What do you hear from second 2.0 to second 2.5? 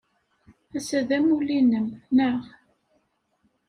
naɣ?